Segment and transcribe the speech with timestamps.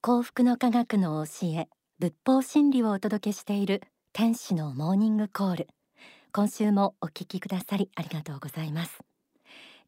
[0.00, 3.82] 幸福の科学の教え仏法真理をお届けしている
[4.12, 5.68] 天使のモーニングコール。
[6.32, 9.00] 今週もお聞きくださりありがとうございます。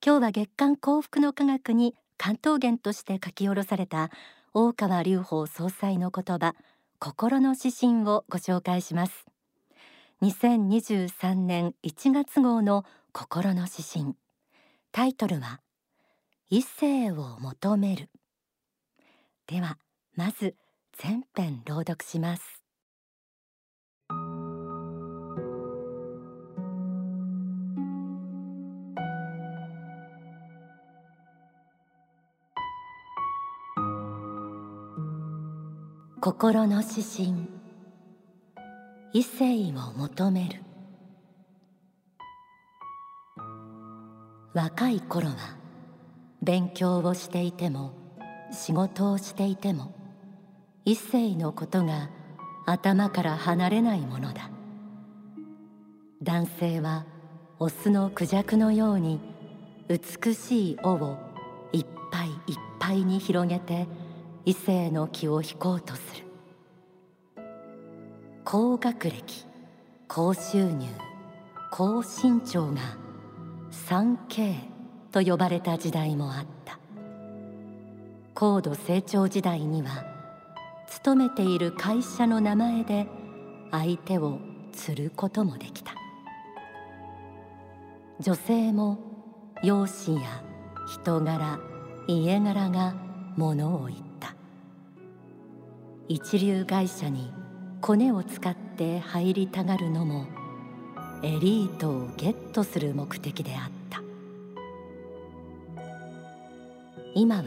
[0.05, 4.11] 今日は月刊幸福の科学に関東言として書き下ろされた
[4.53, 6.57] 大川隆法総裁の言葉
[6.99, 9.27] 心の指針をご紹介します。
[10.23, 14.17] 2023年1月号の心の指針。
[14.91, 15.61] タイトルは
[16.49, 18.09] 異性を求める。
[19.47, 19.79] では
[20.23, 20.55] まず
[20.99, 22.43] 全編朗読します。
[36.21, 37.49] 心の指針。
[39.15, 40.63] 異性を求める。
[44.53, 45.57] 若い頃は
[46.43, 47.95] 勉強をしていても
[48.53, 49.95] 仕事をしていても
[50.85, 52.09] 一世のことが
[52.67, 54.51] 頭から離れないものだ。
[56.23, 57.07] 男性は
[57.59, 59.21] オスのクジャクのように
[59.89, 61.19] 美しい尾を
[61.73, 62.37] いっぱいいっ
[62.79, 63.87] ぱいに広げて
[64.45, 66.25] 異性の気を引こうとする。
[68.45, 69.47] 高学歴
[70.09, 70.87] 高収入
[71.71, 72.81] 高身長が
[73.71, 74.55] 3K
[75.13, 76.79] と呼ばれた時代もあった。
[78.35, 80.20] 高度成長時代には
[80.91, 83.07] 勤めている会社の名前で
[83.71, 84.41] 相手を
[84.73, 85.95] 釣ることもできた。
[88.19, 88.99] 女性も
[89.63, 90.43] 容姿や
[90.89, 91.61] 人柄
[92.09, 92.95] 家柄が
[93.37, 94.35] ものを言った。
[96.09, 97.33] 一流会社に
[97.81, 100.27] コネを使って入りたがるのも
[101.23, 104.03] エリートをゲットする目的であった。
[107.15, 107.45] 今は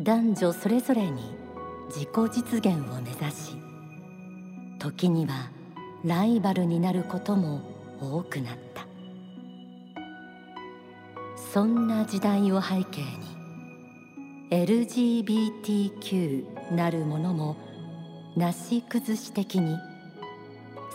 [0.00, 1.39] 男女それぞれに
[1.90, 3.56] 自己実現を目指し
[4.78, 5.50] 時には
[6.04, 7.62] ライバルになることも
[8.00, 8.86] 多くなった。
[11.52, 13.08] そんな時代を背景に
[14.52, 17.56] LGBTQ なるものも
[18.36, 19.76] なし崩し的に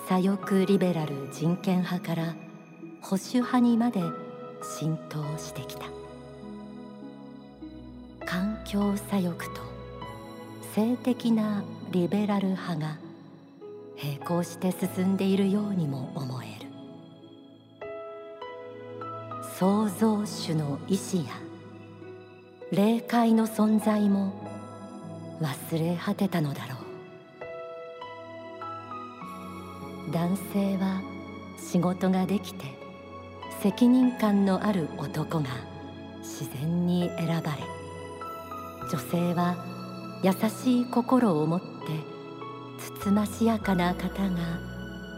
[0.08, 2.38] 左翼リベラル人権派から
[3.02, 4.00] 保守派にまで
[4.64, 5.88] 浸透してきた。
[8.26, 9.75] 環境左翼と
[10.76, 12.98] 性的なリベラル派が
[14.04, 16.68] 並行して進んでいるようにも思える。
[19.58, 21.32] 創造主の意志や
[22.74, 24.34] 霊界の存在も
[25.40, 26.76] 忘れ果てたのだろ
[30.10, 30.12] う。
[30.12, 31.02] 男性は
[31.58, 32.66] 仕事ができて
[33.62, 35.46] 責任感のある男が
[36.20, 37.64] 自然に選ばれ
[38.92, 39.75] 女性は
[40.24, 41.66] 優しい心を持って
[42.80, 44.60] つつましやかな方が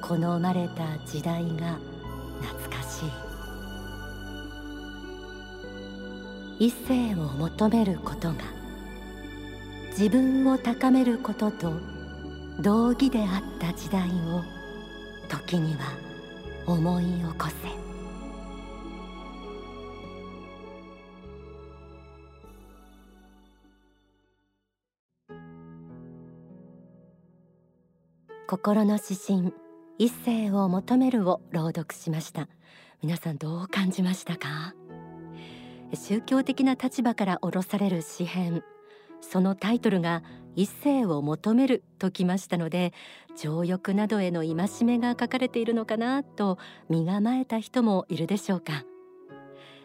[0.02, 1.78] 好まれた時代が
[2.42, 3.28] 懐かしい。
[6.60, 8.36] 異性を求めることが
[9.92, 11.74] 自分を高めることと
[12.60, 14.44] 同義であった時代を
[15.30, 15.92] 時には
[16.66, 17.97] 思い起こせ。
[28.50, 29.54] 心の指針
[29.98, 32.48] 一世を求めるを朗読しました。
[33.04, 34.74] 皆さんどう感じましたか？
[35.94, 38.64] 宗教的な立場から下ろされる詩編
[39.20, 40.24] そのタイトルが
[40.56, 42.94] 一世を求めるときましたので
[43.36, 46.58] 情欲などへの戒めが書かれているのかなと
[46.88, 48.86] 身構えた人もいるでしょうか？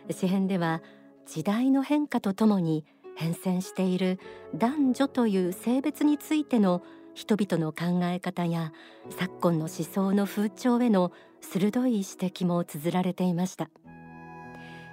[0.09, 0.83] 詩編では
[1.27, 2.85] 時代の変化とともに
[3.17, 4.21] 変遷している
[4.55, 6.83] 男女という性別についての
[7.15, 8.73] 人々の考え方や
[9.11, 13.71] 昨今の思想の風潮への鋭い指摘も綴られていました。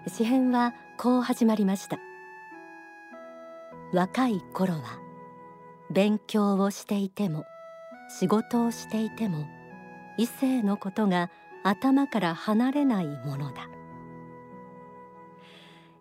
[0.07, 1.97] 詩編はこう始まりました。
[3.94, 5.00] 若い頃は
[5.91, 7.46] 勉強をしていても
[8.20, 9.47] 仕事をしていても
[10.17, 11.32] 異性のことが
[11.64, 13.70] 頭から離れないものだ。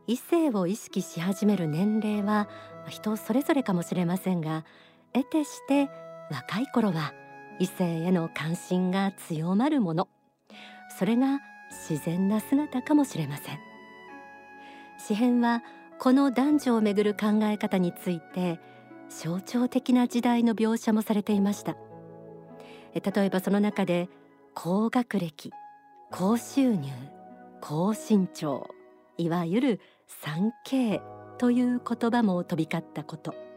[0.06, 2.48] 異性を意識し始める年齢は
[2.88, 4.64] 人それぞれかもしれませんが
[5.12, 5.90] 得てして
[6.30, 7.12] 若い頃は
[7.58, 10.08] 異性への関心が強まるもの。
[10.98, 11.40] それが
[11.70, 13.58] 自然な姿かもしれません。
[14.98, 15.62] 詩編は
[15.98, 18.60] この男女をめぐる考え方について
[19.08, 21.76] 象徴的な時代の描写もされていました。
[22.94, 24.08] 例えばその中で
[24.54, 25.52] 高学歴
[26.10, 26.90] 高収入
[27.60, 28.68] 高身長
[29.16, 29.80] いわゆる
[30.66, 31.00] 3K
[31.38, 33.47] という言葉も飛び交ったこと。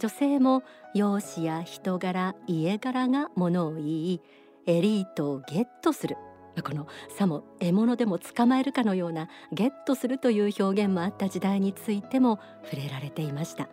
[0.00, 0.62] 女性も
[0.94, 4.22] 容姿や人柄家柄がものを言い
[4.66, 6.16] エリートをゲットする。
[6.64, 13.68] このさも獲物でも捕まえるかのようなゲットするという表現もあった時代についても触れられていました。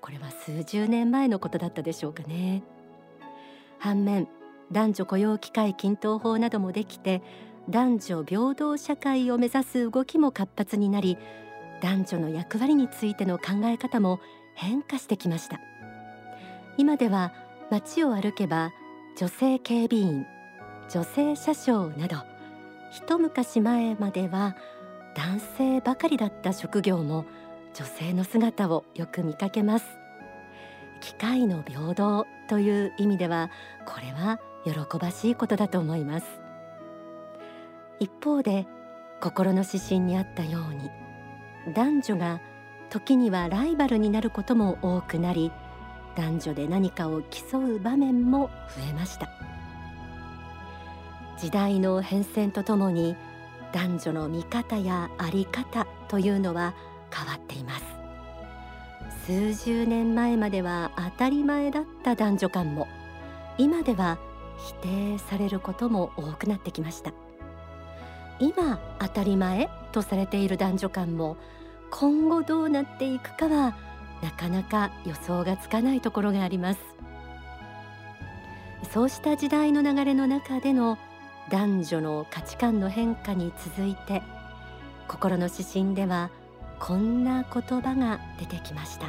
[0.00, 2.62] これは数十年前のことだったでしょうかね。
[3.78, 4.28] 反面
[4.72, 7.22] 男女雇用機会均等法などもできて
[7.68, 11.16] 男女平等社会を目指す動きも活発になり
[11.80, 14.20] 男女の役割についての考え方も
[14.58, 15.60] 変化してきました。
[16.76, 17.32] 今では
[17.70, 18.72] 街を歩けば
[19.16, 20.26] 女性警備員
[20.90, 22.16] 女性車掌など
[22.90, 24.56] 一昔前までは
[25.14, 27.24] 男性ばかりだった職業も
[27.74, 29.86] 女性の姿をよく見かけます。
[31.00, 33.50] 機会の平等という意味では
[33.86, 36.26] これは喜ばしいことだと思います。
[38.00, 38.66] 一方で
[39.20, 40.90] 心の指針にあったように
[41.74, 42.40] 男女が
[42.90, 45.52] 時にはライバルになることも多くなり
[46.16, 49.28] 男女で何かを競う場面も増えました。
[51.38, 53.14] 時代の変遷とともに
[53.72, 56.74] 男女の見方や在り方というのは
[57.14, 57.84] 変わっています。
[59.26, 62.88] 数十年前までは当たり前だった男女間も
[63.58, 64.18] 今では
[64.58, 67.12] 否定されることも多くなってきました。
[68.40, 71.36] 今当たり前とされている男女間も
[71.90, 73.74] 今後どうなっていくかは
[74.22, 76.80] なかなか予想がつかないところがあります。
[78.92, 80.98] そうした時代の流れの中での
[81.50, 84.22] 男女の価値観の変化に続いて
[85.08, 86.30] 心の指針では
[86.78, 89.06] こんな言葉が出てきました。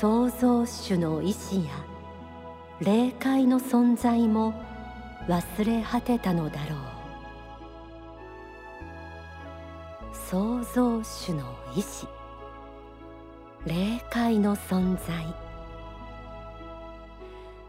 [0.00, 1.70] 創造主の意志や
[2.80, 4.54] 霊界の存在も
[5.26, 6.97] 忘れ果てたのだろう。
[10.30, 11.42] 創造主の
[11.74, 12.06] 意志。
[13.64, 15.24] 霊界の存在。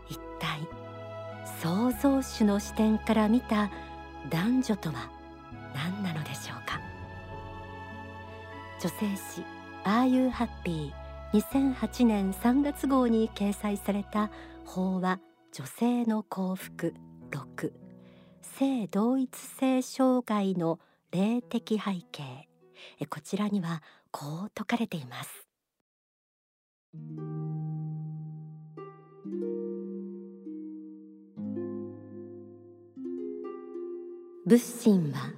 [0.09, 0.67] 一体
[1.61, 3.71] 創造主の視点から見た
[4.29, 5.09] 男女とは
[5.73, 6.81] 何なのでしょうか？
[8.81, 9.45] 女性誌
[9.87, 10.91] 「Are You Happy」
[11.31, 14.31] 2008年3月号に掲載された
[14.65, 15.21] 法話
[15.53, 16.93] 女性の幸福
[17.31, 17.71] 6
[18.41, 20.81] 性同一性障害の
[21.13, 22.48] 霊的背景。
[23.09, 23.81] こちらには
[24.11, 25.47] こう説かれています。
[34.45, 35.31] 仏心は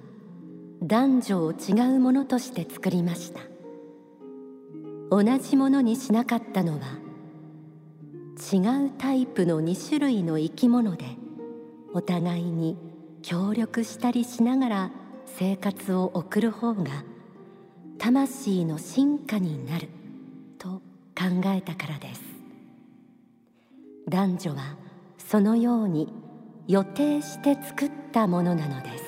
[0.82, 3.40] 男女を違うものとして作りました。
[5.10, 6.96] 同じものにしなかったのは
[8.50, 11.04] 違うタイプの2種類の生き物で
[11.92, 12.78] お互いに
[13.20, 14.90] 協力したりしながら
[15.26, 17.04] 生活を送る方が
[18.02, 19.88] 魂の進化になる
[20.58, 20.68] と
[21.16, 22.20] 考えたからです。
[24.08, 24.76] 男女は
[25.18, 26.12] そのように
[26.66, 29.04] 予定して作ったものなのです。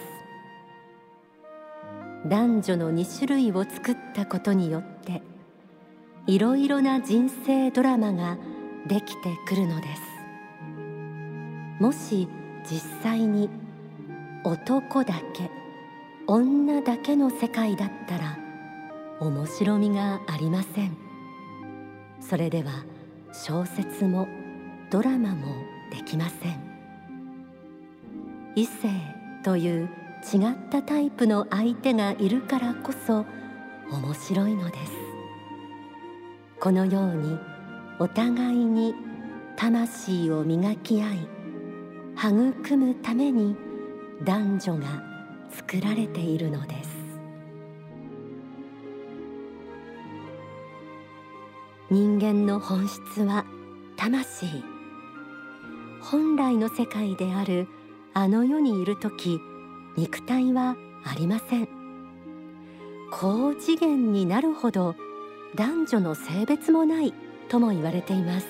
[2.29, 5.23] 男女の2種類を作ったことによって
[6.29, 8.39] いろいろな人生ドラマが
[8.87, 10.03] できてくるのです。
[11.83, 12.29] もし
[12.63, 13.51] 実際に
[14.45, 15.51] 男だけ
[16.29, 18.44] 女だけの世界だったら
[19.21, 20.97] 面白みがありません。
[22.21, 22.85] それでは
[23.33, 24.29] 小説も
[24.91, 25.47] ドラマも
[25.91, 26.61] できません。
[28.57, 28.89] 異性
[29.43, 29.89] という
[30.33, 33.27] 違ったタイプの相手がいるからこそ
[33.91, 34.93] 面白いのです。
[36.61, 37.39] このように
[37.99, 38.95] お互いに
[39.57, 41.29] 魂を磨き合い
[42.17, 43.55] 育むために
[44.25, 45.03] 男女が
[45.51, 46.94] 作られているのです。
[51.91, 53.45] 人間の本質は
[53.97, 54.47] 魂。
[56.01, 57.69] 本来の世界である
[58.15, 59.39] あの世にいる時
[59.95, 61.69] 肉体はありません。
[63.13, 64.97] 高次元になるほど
[65.57, 67.13] 男女の性別もない
[67.51, 68.47] とも言われています。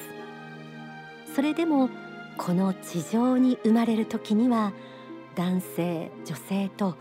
[1.35, 1.91] それでも
[2.39, 4.73] この地上に生まれる時には
[5.35, 6.97] 男性女性と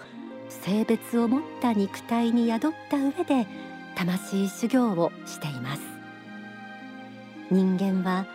[0.50, 3.48] 性別を持った肉体に宿った上で
[3.96, 5.93] 魂修行をしています。
[7.52, 8.26] 人間は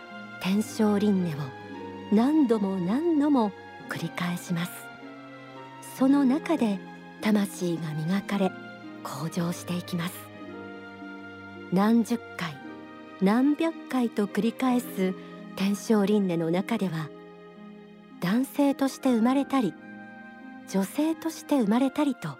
[0.41, 1.37] 天正輪廻を
[2.11, 3.51] 何度も何度も
[3.89, 4.71] 繰り返します。
[5.97, 6.79] その中で
[7.21, 8.51] 魂が磨かれ
[9.03, 10.13] 向上していきます。
[11.71, 12.55] 何十回
[13.21, 15.13] 何百回と繰り返す
[15.55, 17.09] 天正輪廻の中では
[18.21, 19.73] 男性として生まれたり
[20.71, 22.37] 女性として生まれたりと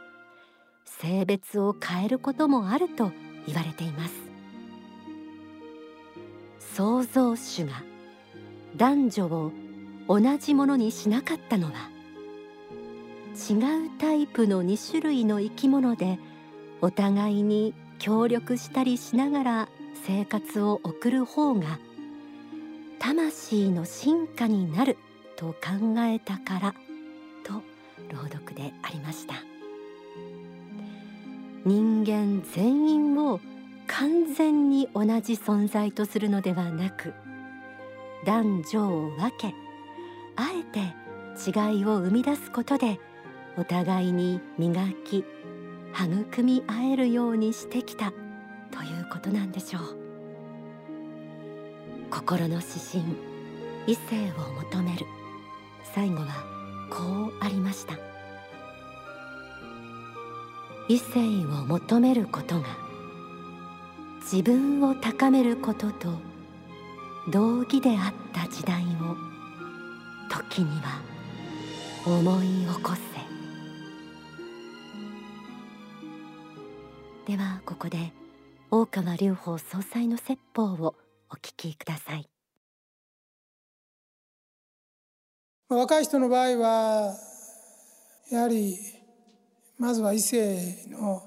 [0.86, 3.12] 性別を変えることもあると
[3.46, 4.29] 言われています。
[6.80, 7.84] 創造主が
[8.78, 9.52] 男女を
[10.08, 11.90] 同じものにしなかったのは
[13.36, 16.18] 違うタイプの2種類の生き物で
[16.80, 19.70] お互いに協力したりしながら
[20.08, 21.80] 生活を送る方が
[22.98, 24.98] 魂の進化になる
[25.36, 26.76] と考えたから
[27.44, 27.56] と
[28.10, 29.34] 朗読でありました。
[31.66, 33.42] 人間全員を
[33.90, 37.14] 完全に同じ存在とするのではなく
[38.26, 39.54] 男女を分け
[40.36, 40.80] あえて
[41.50, 43.00] 違いを生み出すことで
[43.58, 45.26] お互いに磨き
[45.94, 48.12] 育み合えるようにしてきた
[48.72, 49.82] ということなんでしょう。
[52.12, 53.04] 心の指針
[53.88, 55.06] 異性を求める。
[55.94, 56.28] 最後は
[56.92, 57.96] こうありました。
[60.88, 62.89] 異性を求めることが
[64.32, 66.08] 自分を高めることと
[67.32, 69.18] 道義であった時代を
[70.30, 71.02] 時には
[72.06, 73.00] 思い起こせ。
[77.32, 78.12] ではここで
[78.70, 80.94] 大川隆法総裁の説法を
[81.32, 82.30] お聞きください。
[85.70, 87.16] 若い人の場合は
[88.32, 88.78] やはり
[89.80, 91.24] まずは異性の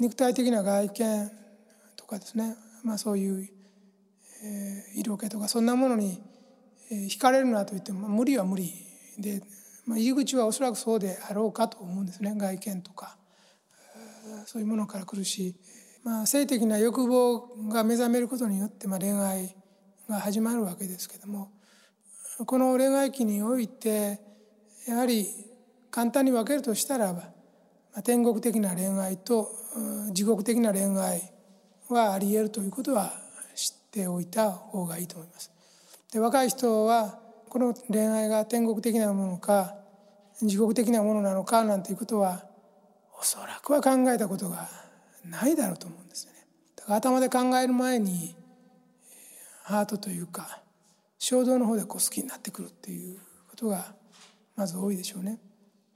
[0.00, 1.43] 肉体的な外見。
[2.04, 3.48] とかですね、まあ、そういう、
[4.44, 6.22] えー、色気とかそんなものに
[6.90, 8.74] 惹かれるなと言っても無理は無理
[9.18, 9.40] で、
[9.86, 12.34] まあ、入り口はおそらくそうであろうかと思うんですね。
[12.36, 13.16] 外見とか
[14.44, 15.56] そういうものから来るし、
[16.02, 19.56] まあ、性的な欲望が目覚めることによって、まあ、恋愛
[20.06, 21.50] が始まるわけですけども
[22.44, 24.20] この恋愛期において
[24.86, 25.26] やはり
[25.90, 27.30] 簡単に分けるとしたらば、ま
[27.94, 29.48] あ、天国的な恋愛と
[30.12, 31.33] 地獄的な恋愛
[31.94, 33.12] はありえるということは
[33.54, 35.50] 知っておいた方がいいと思います。
[36.12, 39.76] で若い人はこの恋愛が天国的なものか
[40.42, 42.44] 地獄的なものなのかなんていうことは
[43.18, 44.68] おそらくは考えたことが
[45.24, 46.46] ないだろうと思うんですよね。
[46.76, 48.34] だから頭で考える前に
[49.62, 50.60] ハートというか
[51.18, 53.94] 衝動の方でこう好きになってくるっていうことが
[54.56, 55.38] まず多いでしょうね。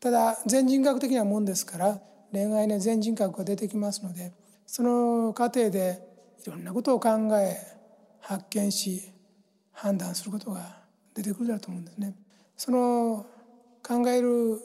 [0.01, 2.01] ただ全人格的なもんですから
[2.33, 4.33] 恋愛に全人格が出てきますので
[4.69, 5.99] その過程で
[6.47, 7.09] いろんなことを考
[7.39, 7.57] え
[8.21, 9.03] 発見し
[9.73, 10.61] 判断することが
[11.15, 12.15] 出てくるだろうと思うんですね。
[12.55, 13.25] その
[13.83, 14.61] 考える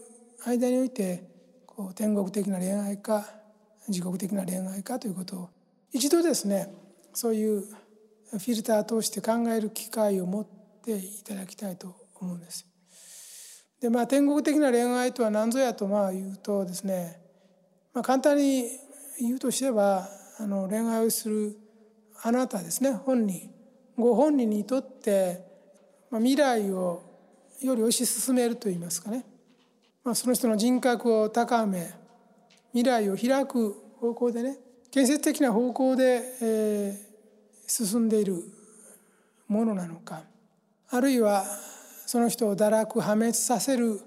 [0.45, 1.23] 間において
[1.65, 3.25] こう天国的な恋愛か
[3.87, 5.49] 地獄的な恋愛かということを
[5.93, 6.73] 一度ですね
[7.13, 10.45] そういうフィルターを通して考える機会を持っ
[10.83, 12.65] ていただきたいと思うんです。
[13.79, 17.21] でまあ天国的な恋愛とは何ぞやとまあ言うとですね、
[17.93, 18.69] まあ、簡単に
[19.19, 20.07] 言うとしては
[20.39, 21.57] あの恋愛をする
[22.21, 22.91] あなたですね。
[22.91, 23.51] 本人。
[23.97, 25.45] ご本人にとって、
[26.09, 27.03] まあ、未来を
[27.61, 29.25] より推し進めるといいますかね。
[30.03, 31.93] まあ、その人の人格を高め
[32.73, 34.57] 未来を開く方向でね
[34.91, 38.43] 建設的な方向で、えー、進んでいる
[39.47, 40.23] ものなのか
[40.89, 41.45] あるいは
[42.05, 44.01] その人を堕落破滅させる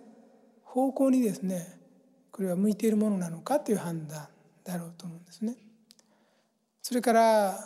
[0.65, 1.79] 方向にですね
[2.31, 4.29] これは向いているものなのかという判断。
[4.67, 5.57] だろうと思うんですね。
[6.83, 7.59] それから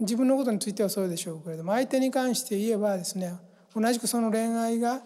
[0.00, 3.34] 自分のことについてはそうでしょうけれども相手に関して言えばですね
[3.74, 5.02] 同じくその恋愛が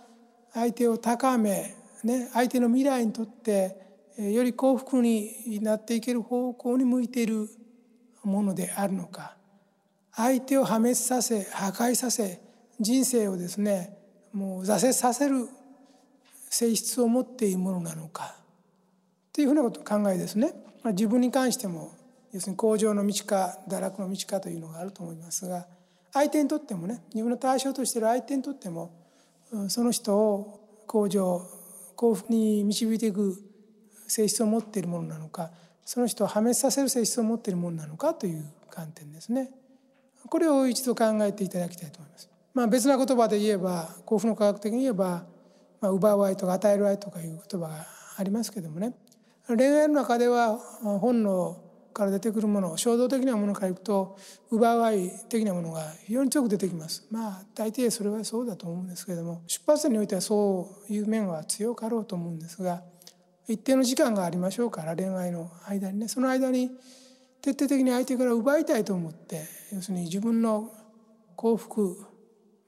[0.53, 3.77] 相手を高めね、相手の未来にとって
[4.19, 7.49] より幸福になっていける方向に向いている
[8.25, 9.37] ものであるのか
[10.13, 12.41] 相手を破滅させ破壊させ
[12.81, 13.97] 人生をですね
[14.33, 15.49] もう挫折させる
[16.51, 18.37] 性質を持っているものなのか
[19.33, 20.53] というふうなこと考えですね
[20.85, 21.93] 自分に関しても
[22.33, 25.67] 要するに向上の道か堕落の道かというのがあると思いますが
[26.13, 28.93] 相手にとってもね自分の対象としている相手にとっても
[29.69, 31.43] その人を向上
[31.97, 33.37] 幸福に導いていく
[34.07, 35.51] 性質を持っているものなのか
[35.85, 39.51] その人を破滅させる性質を持っているものなのかという観点ですね。
[40.29, 42.31] これを一度考えていただきたいと思います。
[42.55, 45.25] まあ、別な言葉で言えば幸福の科学的に言えば、
[45.81, 47.87] まあ、奪う愛とか与える愛とかいう言葉が
[48.17, 48.95] ありますけどもね
[49.49, 54.17] 恋愛の中では本能から出てくるもの衝動的なものからいくと
[54.51, 57.07] 奪う愛的なものが非常に強く出てきます。
[57.11, 62.83] まあ大抵それはそうだと思うんですけれども出発点においてはそういう面は強かろうと思うんですが
[63.49, 66.71] 一定の時間がありましょうから恋愛の間にねその間に
[67.43, 70.73] 徹底的に相手から奪いたいと思って要するに自分の
[71.37, 71.97] 幸福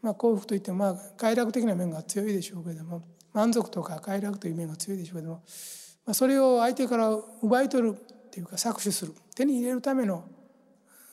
[0.03, 5.43] まあ幸福といってもまあ快楽的な面が強いでしょうけれども満足とか快楽という面が強いでしょうけれども、
[6.07, 7.11] ま、それを相手から
[7.43, 9.15] 奪い取るっていうか搾取する。
[9.35, 10.25] 手に入れるための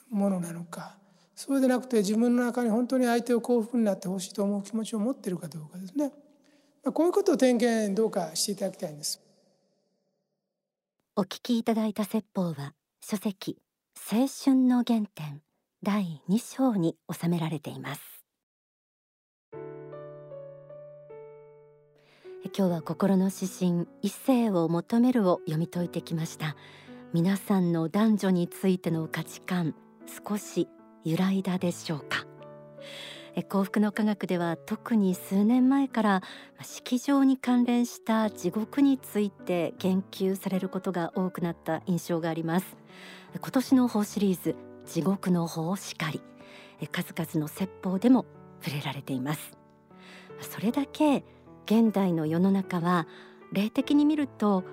[0.10, 0.98] ものなのか。
[1.36, 6.12] そうでなくて自分の中に本当に相手を幸福になってほしいと思う気持ちを持っているかどうかですね。
[6.94, 9.22] こういうことを点検どうかしていただきたいんです。
[11.16, 13.58] お聞きいただいた説法は書籍
[14.12, 15.42] 青春の原点
[15.84, 18.11] 第2章に収められています。
[22.44, 26.56] 今日は心の指針異性を求めるを読み解いてきました。
[27.14, 29.76] 皆さんの男女についての価値観
[30.28, 30.68] 少し
[31.06, 32.26] 揺らいだでしょうか？
[33.48, 36.22] 幸福の科学では特に数年前から
[36.62, 42.76] 式場に関連した地獄について言及されることが多くなった印象があります。
[43.40, 44.56] 今年の法シリーズ
[44.86, 46.22] 地獄の法しかり。
[46.92, 48.26] 数々の説法でも
[48.64, 49.52] 触れられています。
[50.42, 51.24] それだけ
[51.72, 53.08] 現代の世の中は
[53.54, 54.66] 霊的に見ると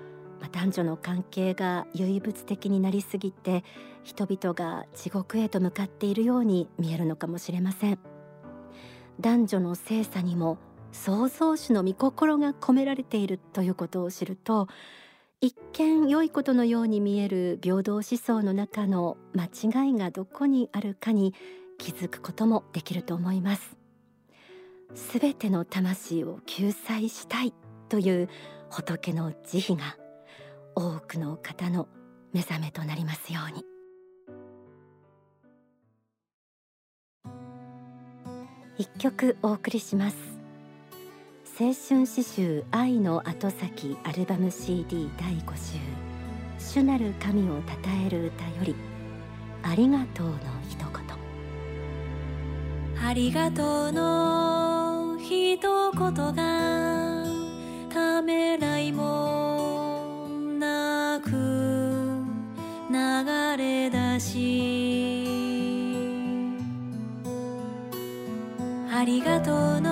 [0.51, 3.63] 男女の関係が唯物的になりすぎて
[4.03, 7.99] 人々が地獄へと向かっているように見えるのかもしれません。
[9.21, 10.57] 男女の性差にも
[10.91, 14.67] 創造主の御心が込められているということを知ると
[15.39, 21.33] 一見良いことのように見える平等思想の中の間違いがどこにあるかに
[21.77, 23.78] 気づくこともできると思います。
[24.95, 27.53] すべての魂を救済したい
[27.89, 28.29] という
[28.69, 29.97] 仏の慈悲が
[30.75, 31.87] 多くの方の
[32.33, 33.65] 目覚めとなりますように。
[38.77, 40.17] 一曲お送りします。
[41.59, 45.77] 青春詩集愛の後先アルバム CD 第5週
[46.57, 47.61] 主なる神を称
[48.05, 48.75] える歌より
[49.63, 50.35] ありがとうの
[50.69, 50.89] 一言。
[53.05, 54.68] ありがとうの
[55.29, 57.23] 一言が
[57.87, 61.29] ためらいもなく
[62.89, 62.95] 流
[63.57, 65.27] れ出し
[68.91, 69.88] ありがとうの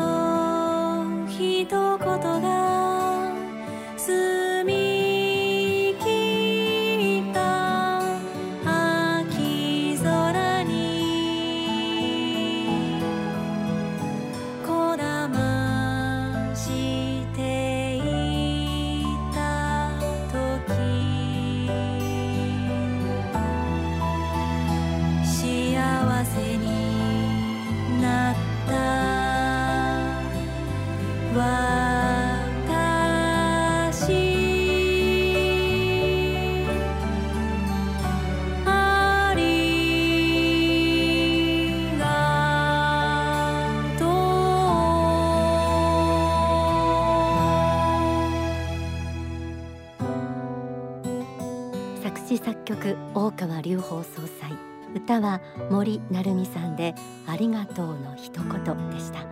[53.48, 54.52] 川隆法総裁。
[54.94, 59.26] 歌は森成美さんでありがとうの一言でした。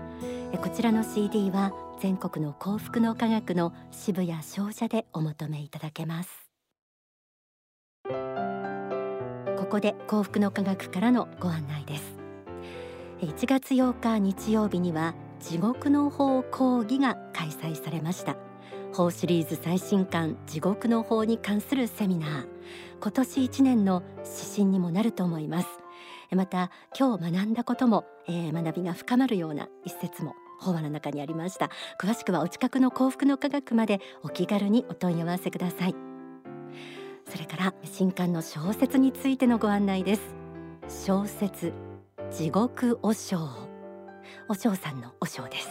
[0.54, 6.30] えこちらの CD は全国の幸福の科学の支部や商社でお求めいただけます。
[9.58, 12.15] ここで幸福の科学からのご案内です。
[13.21, 18.38] 1月8日日曜日には地獄の法講義が開催されました。
[18.93, 22.56] 法シリーズ最新刊地獄の法に関するセミナー。
[23.06, 25.68] 今年1年の指針にもなると思います。
[26.32, 31.70] また今日学んだことも、えー学びが深まるような一節も法話の中にありました。
[32.02, 35.96] 詳しくはお近くの幸福の科学までお気軽にお問い合わせください。
[37.30, 40.34] それから新刊の小説についてのご案内です。
[41.06, 41.74] 小説
[42.32, 43.38] 地獄和尚。
[44.48, 45.70] 和尚さんの和尚です。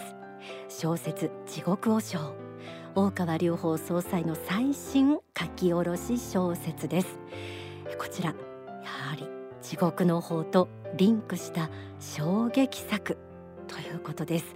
[0.69, 2.44] 小説地獄和尚。
[2.97, 7.19] 大川隆法総裁の最新書き下ろし小説です。
[7.99, 8.35] こちらや
[8.89, 9.27] はり
[9.63, 13.19] 地獄の法とリンクした衝撃作
[13.67, 14.55] ということです。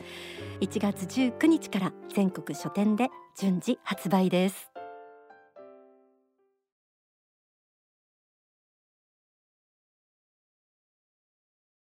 [0.60, 4.67] 1月19日から全国書店で順次発売です。